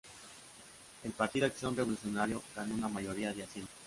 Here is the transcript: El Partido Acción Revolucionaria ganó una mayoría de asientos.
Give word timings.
El 1.03 1.11
Partido 1.11 1.45
Acción 1.45 1.75
Revolucionaria 1.77 2.35
ganó 2.55 2.73
una 2.73 2.87
mayoría 2.89 3.33
de 3.33 3.43
asientos. 3.43 3.75